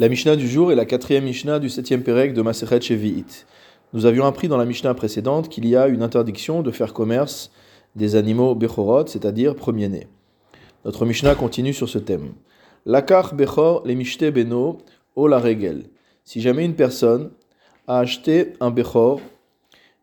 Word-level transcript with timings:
La 0.00 0.08
Mishnah 0.08 0.36
du 0.36 0.48
jour 0.48 0.72
est 0.72 0.76
la 0.76 0.86
quatrième 0.86 1.24
Mishnah 1.24 1.58
du 1.58 1.68
septième 1.68 2.02
Pérec 2.02 2.32
de 2.32 2.40
Masechet 2.40 2.80
Shevi'it. 2.80 3.46
Nous 3.92 4.06
avions 4.06 4.24
appris 4.24 4.48
dans 4.48 4.56
la 4.56 4.64
Mishnah 4.64 4.94
précédente 4.94 5.50
qu'il 5.50 5.68
y 5.68 5.76
a 5.76 5.88
une 5.88 6.02
interdiction 6.02 6.62
de 6.62 6.70
faire 6.70 6.94
commerce 6.94 7.50
des 7.96 8.16
animaux 8.16 8.54
Bechorot, 8.54 9.08
c'est-à-dire 9.08 9.54
premiers-nés. 9.54 10.06
Notre 10.86 11.04
Mishnah 11.04 11.34
continue 11.34 11.74
sur 11.74 11.86
ce 11.86 11.98
thème. 11.98 12.32
Lakar 12.86 13.34
Bechor 13.34 13.82
les 13.84 13.94
Mishte 13.94 14.24
Beno 14.24 14.78
o 15.16 15.28
la 15.28 15.38
Regel. 15.38 15.82
Si 16.24 16.40
jamais 16.40 16.64
une 16.64 16.76
personne 16.76 17.32
a 17.86 17.98
acheté 17.98 18.54
un 18.60 18.70
Bechor, 18.70 19.20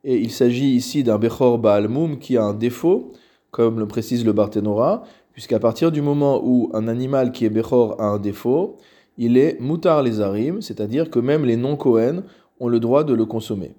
et 0.03 0.17
il 0.17 0.29
s'agit 0.29 0.75
ici 0.75 1.03
d'un 1.03 1.17
Bechor 1.17 1.57
Baalmoum 1.57 2.19
qui 2.19 2.37
a 2.37 2.43
un 2.43 2.53
défaut, 2.53 3.13
comme 3.49 3.79
le 3.79 3.87
précise 3.87 4.23
le 4.23 4.33
Barthénora, 4.33 5.05
puisqu'à 5.33 5.57
partir 5.57 5.91
du 5.91 6.03
moment 6.03 6.39
où 6.43 6.69
un 6.75 6.87
animal 6.87 7.31
qui 7.31 7.45
est 7.45 7.49
Bechor 7.49 7.99
a 7.99 8.05
un 8.05 8.19
défaut, 8.19 8.77
il 9.17 9.37
est 9.37 9.59
Moutar 9.59 10.03
les 10.03 10.21
Arim, 10.21 10.61
c'est-à-dire 10.61 11.09
que 11.09 11.19
même 11.19 11.45
les 11.45 11.57
non-Kohen 11.57 12.23
ont 12.59 12.67
le 12.67 12.79
droit 12.79 13.03
de 13.03 13.13
le 13.13 13.25
consommer. 13.25 13.75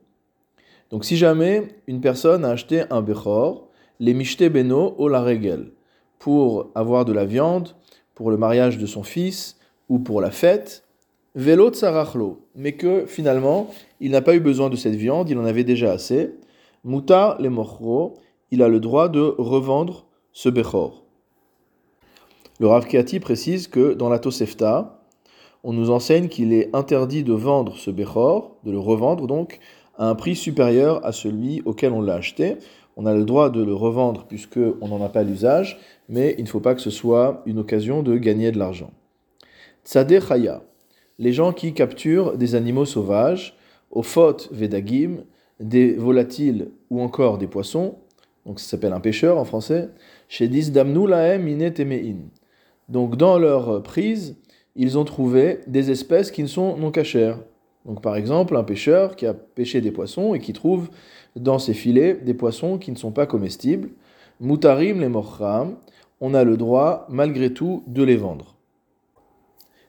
Donc 0.90 1.04
si 1.04 1.16
jamais 1.16 1.68
une 1.86 2.00
personne 2.00 2.44
a 2.44 2.50
acheté 2.50 2.84
un 2.90 3.02
Bechor, 3.02 3.68
les 4.00 4.14
Mishte 4.14 4.44
Beno 4.44 4.94
o 4.98 5.08
la 5.08 5.22
Regel, 5.22 5.72
pour 6.18 6.70
avoir 6.74 7.04
de 7.04 7.12
la 7.12 7.24
viande, 7.24 7.70
pour 8.14 8.30
le 8.30 8.36
mariage 8.36 8.78
de 8.78 8.86
son 8.86 9.02
fils 9.02 9.58
ou 9.88 9.98
pour 9.98 10.20
la 10.20 10.30
fête, 10.30 10.84
Velo 11.34 11.70
Tsarachlo, 11.70 12.40
mais 12.54 12.72
que 12.72 13.06
finalement 13.06 13.68
il 14.00 14.10
n'a 14.10 14.22
pas 14.22 14.34
eu 14.34 14.40
besoin 14.40 14.70
de 14.70 14.76
cette 14.76 14.94
viande, 14.94 15.28
il 15.30 15.38
en 15.38 15.44
avait 15.44 15.64
déjà 15.64 15.92
assez, 15.92 16.34
Moutar 16.84 17.40
les 17.40 17.48
Mochro, 17.48 18.14
il 18.50 18.62
a 18.62 18.68
le 18.68 18.80
droit 18.80 19.08
de 19.08 19.20
revendre 19.20 20.06
ce 20.32 20.48
Bechor. 20.48 21.04
Le 22.60 22.66
Rav 22.66 22.86
Kiati 22.86 23.20
précise 23.20 23.68
que 23.68 23.92
dans 23.92 24.08
la 24.08 24.18
Tosefta, 24.18 24.97
on 25.64 25.72
nous 25.72 25.90
enseigne 25.90 26.28
qu'il 26.28 26.52
est 26.52 26.74
interdit 26.74 27.24
de 27.24 27.32
vendre 27.32 27.76
ce 27.76 27.90
Bechor, 27.90 28.56
de 28.64 28.70
le 28.70 28.78
revendre 28.78 29.26
donc, 29.26 29.58
à 29.96 30.08
un 30.08 30.14
prix 30.14 30.36
supérieur 30.36 31.04
à 31.04 31.12
celui 31.12 31.62
auquel 31.64 31.92
on 31.92 32.00
l'a 32.00 32.14
acheté. 32.14 32.56
On 32.96 33.06
a 33.06 33.14
le 33.14 33.24
droit 33.24 33.50
de 33.50 33.62
le 33.62 33.74
revendre 33.74 34.26
puisqu'on 34.26 34.88
n'en 34.88 35.04
a 35.04 35.08
pas 35.08 35.22
l'usage, 35.22 35.78
mais 36.08 36.34
il 36.38 36.44
ne 36.44 36.48
faut 36.48 36.60
pas 36.60 36.74
que 36.74 36.80
ce 36.80 36.90
soit 36.90 37.42
une 37.46 37.58
occasion 37.58 38.02
de 38.02 38.16
gagner 38.16 38.50
de 38.50 38.58
l'argent. 38.58 38.90
Tzadeh 39.84 40.20
Chaya, 40.20 40.62
les 41.18 41.32
gens 41.32 41.52
qui 41.52 41.74
capturent 41.74 42.36
des 42.36 42.54
animaux 42.54 42.84
sauvages, 42.84 43.56
Ofot 43.90 44.36
Vedagim, 44.50 45.24
des 45.60 45.94
volatiles 45.94 46.70
ou 46.90 47.00
encore 47.00 47.38
des 47.38 47.46
poissons, 47.46 47.96
donc 48.46 48.60
ça 48.60 48.70
s'appelle 48.70 48.92
un 48.92 49.00
pêcheur 49.00 49.38
en 49.38 49.44
français, 49.44 49.90
chez 50.28 50.48
Damnu 50.48 51.08
Laem 51.08 51.48
Inetemein. 51.48 52.16
Donc 52.88 53.16
dans 53.16 53.38
leur 53.38 53.82
prise, 53.82 54.36
ils 54.78 54.96
ont 54.96 55.04
trouvé 55.04 55.58
des 55.66 55.90
espèces 55.90 56.30
qui 56.30 56.42
ne 56.42 56.48
sont 56.48 56.76
non 56.76 56.92
cachères. 56.92 57.40
Donc 57.84 58.00
par 58.00 58.16
exemple, 58.16 58.56
un 58.56 58.62
pêcheur 58.62 59.16
qui 59.16 59.26
a 59.26 59.34
pêché 59.34 59.80
des 59.80 59.90
poissons 59.90 60.34
et 60.34 60.38
qui 60.38 60.52
trouve 60.52 60.88
dans 61.36 61.58
ses 61.58 61.74
filets 61.74 62.14
des 62.14 62.32
poissons 62.32 62.78
qui 62.78 62.92
ne 62.92 62.96
sont 62.96 63.10
pas 63.10 63.26
comestibles, 63.26 63.90
mutarim 64.40 65.00
les 65.00 65.08
mochram, 65.08 65.76
on 66.20 66.32
a 66.32 66.44
le 66.44 66.56
droit 66.56 67.06
malgré 67.10 67.52
tout 67.52 67.82
de 67.88 68.04
les 68.04 68.16
vendre. 68.16 68.54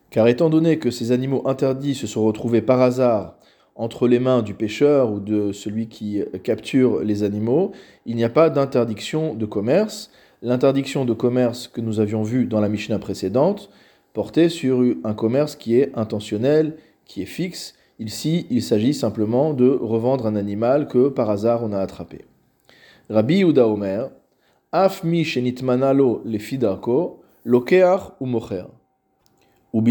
Car 0.10 0.28
étant 0.28 0.50
donné 0.50 0.80
que 0.80 0.90
ces 0.90 1.12
animaux 1.12 1.48
interdits 1.48 1.94
se 1.94 2.08
sont 2.08 2.26
retrouvés 2.26 2.64
par 2.64 2.82
hasard 2.82 3.36
entre 3.76 4.08
les 4.08 4.20
mains 4.20 4.42
du 4.42 4.56
pêcheur 4.56 5.12
ou 5.12 5.20
de 5.20 5.52
celui 5.52 5.88
qui 5.88 6.23
capture 6.44 7.02
les 7.02 7.22
animaux, 7.22 7.73
il 8.08 8.16
n'y 8.16 8.23
a 8.23 8.30
pas 8.30 8.50
d'interdiction 8.50 9.36
de 9.36 9.45
commerce. 9.45 10.10
L'interdiction 10.42 11.06
de 11.06 11.14
commerce 11.14 11.67
que 11.67 11.80
nous 11.80 12.00
avions 12.00 12.23
vue 12.23 12.45
dans 12.45 12.60
la 12.60 12.70
Mishnah 12.70 12.98
précédente 12.98 13.70
portait 14.14 14.50
sur 14.50 14.84
un 15.04 15.14
commerce 15.14 15.56
qui 15.56 15.80
est 15.80 15.92
intentionnel, 15.96 16.78
qui 17.06 17.22
est 17.22 17.26
fixe. 17.26 17.76
Ici, 18.00 18.48
il 18.50 18.62
s'agit 18.62 18.94
simplement 18.94 19.54
de 19.54 19.70
revendre 19.70 20.26
un 20.26 20.36
animal 20.36 20.88
que 20.88 21.10
par 21.10 21.30
hasard 21.30 21.64
on 21.64 21.74
a 21.74 21.80
attrapé. 21.80 22.26
Rabbi 23.10 23.38
Yehuda 23.38 23.68
Omer, 23.68 24.10
Afmi 24.72 25.23
shenitmanalo 25.23 26.22
le 26.23 26.38
fidarko, 26.38 27.22
lokeach 27.44 28.11
ou 28.20 28.26
mocher. 28.28 28.66
Ou 29.73 29.83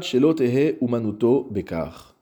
shelotehe 0.00 0.78
umanuto 0.80 1.46
bekar. 1.50 2.14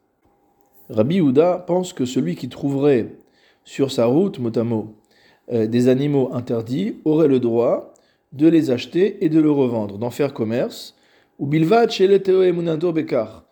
Rabbi 0.88 1.16
Yehuda 1.16 1.64
pense 1.66 1.92
que 1.92 2.04
celui 2.04 2.34
qui 2.34 2.48
trouverait 2.48 3.16
sur 3.64 3.92
sa 3.92 4.06
route, 4.06 4.40
motamo, 4.40 4.96
euh, 5.52 5.66
des 5.66 5.88
animaux 5.88 6.30
interdits 6.32 6.96
aurait 7.04 7.28
le 7.28 7.38
droit 7.38 7.94
de 8.32 8.48
les 8.48 8.70
acheter 8.70 9.24
et 9.24 9.28
de 9.28 9.40
le 9.40 9.50
revendre, 9.50 9.98
d'en 9.98 10.10
faire 10.10 10.34
commerce, 10.34 10.96
ou 11.40 11.48
umanuto 11.52 12.92
bekar 12.92 13.46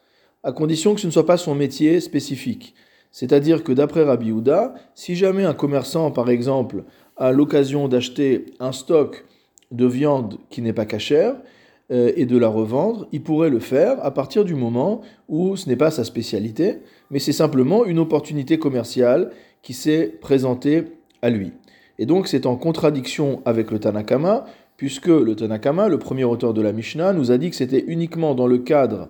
à 0.45 0.53
condition 0.53 0.95
que 0.95 1.01
ce 1.01 1.07
ne 1.09 1.13
soit 1.13 1.27
pas 1.27 1.37
son 1.37 1.55
métier 1.57 2.01
spécifique. 2.01 2.75
C'est-à-dire 3.11 3.65
que 3.65 3.73
d'après 3.73 4.05
Rabbi 4.05 4.31
Houda, 4.31 4.75
si 4.95 5.17
jamais 5.17 5.45
un 5.45 5.55
commerçant, 5.55 6.13
par 6.13 6.31
exemple, 6.31 6.85
a 7.17 7.33
l'occasion 7.33 7.89
d'acheter 7.89 8.47
un 8.61 8.71
stock 8.71 9.25
de 9.73 9.87
viande 9.87 10.39
qui 10.51 10.63
n'est 10.63 10.73
pas 10.73 10.85
cachère 10.85 11.35
euh, 11.91 12.13
et 12.15 12.27
de 12.27 12.39
la 12.39 12.49
revendre, 12.49 13.09
il 13.11 13.23
pourrait 13.23 13.51
le 13.51 13.59
faire 13.59 14.05
à 14.05 14.13
partir 14.13 14.45
du 14.45 14.55
moment 14.55 15.01
où 15.29 15.57
ce 15.57 15.69
n'est 15.69 15.77
pas 15.77 15.91
sa 15.91 16.05
spécialité, 16.05 16.79
mais 17.11 17.19
c'est 17.19 17.33
simplement 17.33 17.85
une 17.85 17.99
opportunité 17.99 18.59
commerciale 18.59 19.31
qui 19.63 19.73
s'est 19.73 20.15
présentée 20.21 20.85
à 21.23 21.31
lui. 21.31 21.53
Et 21.99 22.07
donc 22.07 22.29
c'est 22.29 22.47
en 22.47 22.57
contradiction 22.57 23.43
avec 23.45 23.71
le 23.71 23.81
Tanakama, 23.81 24.45
puisque 24.79 25.09
le 25.09 25.35
Tanakama, 25.35 25.89
le 25.89 25.99
premier 25.99 26.25
auteur 26.25 26.55
de 26.55 26.63
la 26.63 26.73
Mishnah, 26.73 27.13
nous 27.13 27.31
a 27.31 27.37
dit 27.37 27.51
que 27.51 27.57
c'était 27.57 27.85
uniquement 27.89 28.35
dans 28.35 28.47
le 28.47 28.59
cadre 28.59 29.09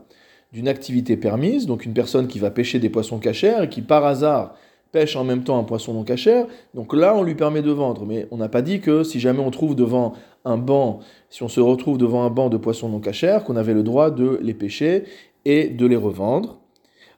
d'une 0.50 0.66
activité 0.66 1.16
permise, 1.16 1.66
donc 1.66 1.84
une 1.84 1.92
personne 1.92 2.26
qui 2.26 2.38
va 2.38 2.50
pêcher 2.50 2.78
des 2.78 2.88
poissons 2.88 3.18
cachers 3.18 3.62
et 3.62 3.68
qui 3.68 3.82
par 3.82 4.04
hasard 4.04 4.54
pêche 4.92 5.14
en 5.14 5.24
même 5.24 5.44
temps 5.44 5.58
un 5.58 5.64
poisson 5.64 5.92
non 5.92 6.04
cachère, 6.04 6.46
donc 6.72 6.94
là 6.94 7.14
on 7.14 7.22
lui 7.22 7.34
permet 7.34 7.60
de 7.60 7.70
vendre, 7.70 8.06
mais 8.06 8.26
on 8.30 8.38
n'a 8.38 8.48
pas 8.48 8.62
dit 8.62 8.80
que 8.80 9.02
si 9.04 9.20
jamais 9.20 9.40
on 9.40 9.50
trouve 9.50 9.74
devant 9.74 10.14
un 10.46 10.56
banc, 10.56 11.00
si 11.28 11.42
on 11.42 11.48
se 11.48 11.60
retrouve 11.60 11.98
devant 11.98 12.24
un 12.24 12.30
banc 12.30 12.48
de 12.48 12.56
poissons 12.56 12.88
non 12.88 13.00
cachers, 13.00 13.40
qu'on 13.44 13.56
avait 13.56 13.74
le 13.74 13.82
droit 13.82 14.10
de 14.10 14.38
les 14.42 14.54
pêcher 14.54 15.04
et 15.44 15.68
de 15.68 15.84
les 15.84 15.96
revendre. 15.96 16.60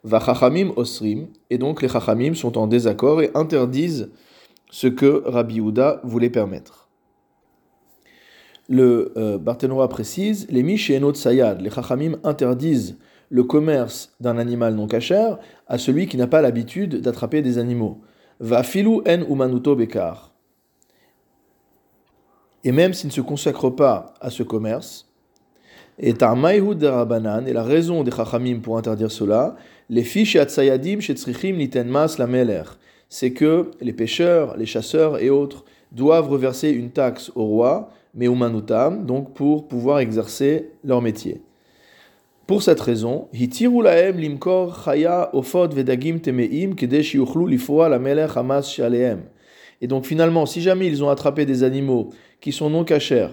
Va 0.03 0.19
chachamim 0.19 0.73
osrim, 0.75 1.29
et 1.51 1.59
donc 1.59 1.83
les 1.83 1.89
chachamim 1.89 2.35
sont 2.35 2.59
en 2.59 2.67
désaccord 2.67 3.23
et 3.23 3.31
interdisent 3.35 4.11
ce 4.73 4.89
que 4.89 5.23
Rabbi 5.27 5.61
Houda 5.61 6.01
voulait 6.03 6.31
permettre. 6.31 6.80
Le 8.73 9.13
euh, 9.17 9.87
précise, 9.89 10.47
les 10.49 10.63
mish 10.63 10.91
et 10.91 11.01
sayad, 11.15 11.61
les 11.61 11.71
chachamim 11.71 12.19
interdisent 12.23 12.97
le 13.29 13.43
commerce 13.43 14.15
d'un 14.21 14.39
animal 14.39 14.77
non 14.77 14.87
cachère 14.87 15.39
à 15.67 15.77
celui 15.77 16.07
qui 16.07 16.17
n'a 16.17 16.29
pas 16.29 16.41
l'habitude 16.41 17.01
d'attraper 17.01 17.43
des 17.43 17.59
animaux. 17.59 18.01
Va 18.39 18.63
filou 18.63 19.03
en 19.09 19.23
umanuto 19.29 19.75
bekar. 19.75 20.33
Et 22.63 22.71
même 22.71 22.95
s'il 22.95 23.09
ne 23.09 23.13
se 23.13 23.21
consacre 23.21 23.71
pas 23.71 24.15
à 24.21 24.31
ce 24.31 24.45
commerce, 24.45 25.11
et 25.99 26.13
de 26.13 26.87
Rabanan, 26.87 27.47
et 27.49 27.53
la 27.53 27.65
raison 27.65 28.05
des 28.05 28.13
Chachamim 28.13 28.61
pour 28.61 28.79
interdire 28.79 29.11
cela, 29.11 29.57
les 29.89 30.05
fiches 30.05 30.37
atsayadim 30.37 31.01
shetzrichim 31.01 31.57
liten 31.57 31.89
mas 31.89 32.19
la 32.19 32.29
meler, 32.29 32.63
c'est 33.09 33.33
que 33.33 33.73
les 33.81 33.93
pêcheurs, 33.93 34.57
les 34.57 34.67
chasseurs 34.67 35.19
et 35.19 35.29
autres 35.29 35.65
doivent 35.91 36.29
reverser 36.29 36.71
une 36.71 36.91
taxe 36.91 37.33
au 37.35 37.45
roi, 37.45 37.91
mais 38.15 38.27
umanutam, 38.27 39.07
donc 39.07 39.35
pour 39.35 39.69
pouvoir 39.69 40.01
exercer 40.01 40.71
leur 40.85 41.03
métier. 41.03 41.43
Pour 42.47 42.63
cette 42.63 42.81
raison, 42.81 43.29
vedagim 43.33 43.81
Et 49.81 49.87
donc 49.87 50.05
finalement, 50.05 50.47
si 50.47 50.61
jamais 50.61 50.89
ils 50.89 51.05
ont 51.05 51.11
attrapé 51.11 51.47
des 51.47 51.63
animaux 51.63 52.11
qui 52.41 52.51
sont 52.51 52.69
non 52.69 52.83
cachers 52.83 53.29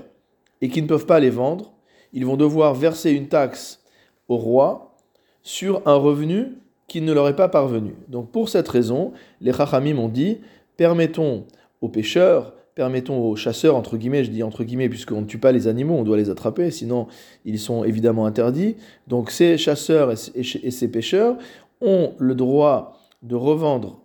et 0.62 0.70
qui 0.70 0.84
ne 0.84 0.88
peuvent 0.88 1.08
pas 1.08 1.20
les 1.20 1.32
vendre, 1.32 1.74
ils 2.14 2.26
vont 2.26 2.38
devoir 2.38 2.76
verser 2.76 3.12
une 3.12 3.28
taxe 3.28 3.84
au 4.28 4.38
roi 4.38 4.96
sur 5.42 5.82
un 5.88 5.96
revenu 5.96 6.58
qui 6.88 7.02
ne 7.02 7.12
leur 7.12 7.28
est 7.28 7.36
pas 7.36 7.50
parvenu. 7.50 7.96
Donc 8.08 8.32
pour 8.32 8.50
cette 8.50 8.68
raison, 8.68 9.14
les 9.42 9.54
chachamim 9.54 9.98
ont 9.98 10.10
dit, 10.10 10.42
permettons 10.78 11.46
aux 11.82 11.90
pêcheurs 11.90 12.54
permettons 12.78 13.28
aux 13.28 13.36
chasseurs, 13.36 13.76
entre 13.76 13.98
guillemets, 13.98 14.24
je 14.24 14.30
dis 14.30 14.44
entre 14.44 14.64
guillemets, 14.64 14.88
puisqu'on 14.88 15.22
ne 15.22 15.26
tue 15.26 15.40
pas 15.40 15.52
les 15.52 15.68
animaux, 15.68 15.96
on 15.96 16.04
doit 16.04 16.16
les 16.16 16.30
attraper, 16.30 16.70
sinon 16.70 17.08
ils 17.44 17.58
sont 17.58 17.84
évidemment 17.84 18.28
interdits. 18.28 18.76
Donc 19.08 19.32
ces 19.32 19.58
chasseurs 19.58 20.12
et 20.12 20.72
ces 20.72 20.88
pêcheurs 20.88 21.38
ont 21.82 22.12
le 22.20 22.36
droit 22.36 23.00
de 23.24 23.34
revendre 23.34 24.04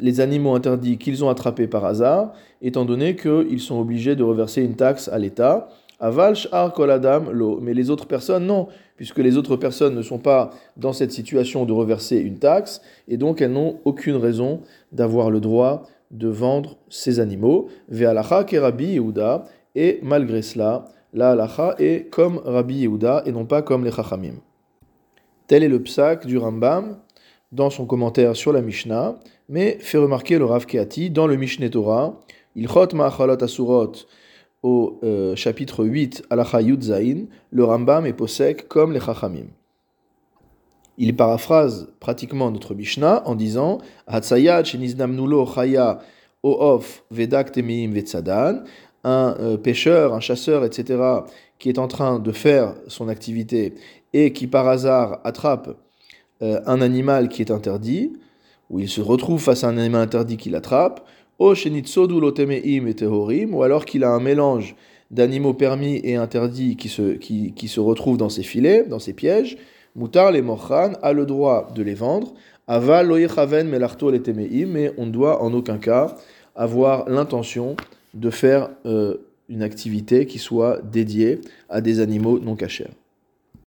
les 0.00 0.20
animaux 0.20 0.54
interdits 0.54 0.96
qu'ils 0.96 1.24
ont 1.26 1.28
attrapés 1.28 1.66
par 1.66 1.84
hasard, 1.84 2.32
étant 2.62 2.86
donné 2.86 3.16
qu'ils 3.16 3.60
sont 3.60 3.78
obligés 3.78 4.16
de 4.16 4.22
reverser 4.22 4.62
une 4.62 4.76
taxe 4.76 5.08
à 5.08 5.18
l'État. 5.18 5.68
Avalch 6.00 6.48
ar 6.52 6.72
koladam. 6.72 7.30
Mais 7.60 7.74
les 7.74 7.90
autres 7.90 8.06
personnes, 8.06 8.46
non, 8.46 8.68
puisque 8.96 9.18
les 9.18 9.36
autres 9.36 9.56
personnes 9.56 9.94
ne 9.94 10.02
sont 10.02 10.18
pas 10.18 10.52
dans 10.78 10.94
cette 10.94 11.12
situation 11.12 11.66
de 11.66 11.72
reverser 11.72 12.16
une 12.16 12.38
taxe, 12.38 12.80
et 13.08 13.18
donc 13.18 13.42
elles 13.42 13.52
n'ont 13.52 13.76
aucune 13.84 14.16
raison 14.16 14.62
d'avoir 14.92 15.30
le 15.30 15.40
droit 15.40 15.86
de 16.10 16.28
vendre 16.28 16.76
ces 16.88 17.20
animaux. 17.20 17.68
Ve'alacha 17.88 18.44
ke 18.44 18.56
Rabbi 18.56 18.94
Yehuda, 18.94 19.44
et 19.74 20.00
malgré 20.02 20.42
cela, 20.42 20.86
la 21.12 21.30
halacha 21.30 21.74
est 21.78 22.10
comme 22.10 22.38
Rabbi 22.44 22.76
Yehuda 22.80 23.22
et 23.26 23.32
non 23.32 23.46
pas 23.46 23.62
comme 23.62 23.84
les 23.84 23.92
Chachamim. 23.92 24.34
Tel 25.46 25.62
est 25.62 25.68
le 25.68 25.82
psak 25.82 26.26
du 26.26 26.38
Rambam 26.38 26.98
dans 27.52 27.70
son 27.70 27.86
commentaire 27.86 28.34
sur 28.36 28.52
la 28.52 28.62
Mishnah, 28.62 29.16
mais 29.48 29.78
fait 29.80 29.98
remarquer 29.98 30.38
le 30.38 30.44
Rav 30.44 30.66
Keati 30.66 31.10
dans 31.10 31.26
le 31.26 31.36
Mishneh 31.36 31.70
Torah, 31.70 32.20
Ilchot 32.56 32.88
Ma'achalot 32.94 33.42
Asurot, 33.42 33.92
au 34.62 34.98
euh, 35.04 35.36
chapitre 35.36 35.84
8, 35.84 36.24
Alacha 36.30 36.60
Zain, 36.80 37.26
le 37.50 37.64
Rambam 37.64 38.06
est 38.06 38.12
posek 38.12 38.66
comme 38.66 38.92
les 38.92 39.00
Chachamim. 39.00 39.46
Il 40.98 41.14
paraphrase 41.14 41.88
pratiquement 42.00 42.50
notre 42.50 42.74
Mishnah 42.74 43.22
en 43.26 43.34
disant 43.34 43.78
chaya 44.08 44.62
un 49.04 49.36
euh, 49.38 49.56
pêcheur, 49.56 50.14
un 50.14 50.20
chasseur, 50.20 50.64
etc., 50.64 51.02
qui 51.58 51.68
est 51.68 51.78
en 51.78 51.86
train 51.88 52.18
de 52.18 52.32
faire 52.32 52.74
son 52.88 53.08
activité 53.08 53.74
et 54.12 54.32
qui 54.32 54.46
par 54.46 54.66
hasard 54.68 55.20
attrape 55.24 55.76
euh, 56.42 56.60
un 56.66 56.80
animal 56.80 57.28
qui 57.28 57.42
est 57.42 57.50
interdit, 57.50 58.12
ou 58.68 58.80
il 58.80 58.88
se 58.88 59.00
retrouve 59.00 59.40
face 59.40 59.64
à 59.64 59.68
un 59.68 59.78
animal 59.78 60.02
interdit 60.02 60.36
qu'il 60.36 60.54
attrape, 60.56 61.06
ou 61.38 61.52
alors 63.62 63.84
qu'il 63.84 64.04
a 64.04 64.10
un 64.10 64.20
mélange 64.20 64.74
d'animaux 65.10 65.54
permis 65.54 66.00
et 66.02 66.16
interdits 66.16 66.76
qui 66.76 66.88
se, 66.88 67.12
qui, 67.12 67.52
qui 67.52 67.68
se 67.68 67.78
retrouvent 67.78 68.16
dans 68.16 68.28
ses 68.28 68.42
filets, 68.42 68.84
dans 68.84 68.98
ses 68.98 69.12
pièges, 69.12 69.56
Moutar 69.96 70.30
les 70.30 70.42
Mochan 70.42 70.92
a 71.00 71.14
le 71.14 71.24
droit 71.24 71.72
de 71.74 71.82
les 71.82 71.94
vendre, 71.94 72.34
Aval 72.68 73.06
loyechaven 73.06 73.66
melarto 73.66 74.10
les 74.10 74.66
mais 74.66 74.92
on 74.98 75.06
ne 75.06 75.10
doit 75.10 75.42
en 75.42 75.54
aucun 75.54 75.78
cas 75.78 76.14
avoir 76.54 77.08
l'intention 77.08 77.76
de 78.12 78.28
faire 78.28 78.68
euh, 78.84 79.16
une 79.48 79.62
activité 79.62 80.26
qui 80.26 80.38
soit 80.38 80.82
dédiée 80.82 81.40
à 81.70 81.80
des 81.80 82.00
animaux 82.00 82.38
non 82.38 82.56
cachers. 82.56 82.90